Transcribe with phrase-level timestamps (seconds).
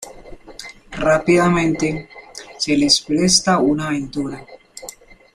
[0.93, 2.09] Rápidamente,
[2.57, 4.43] se les presta una aventura.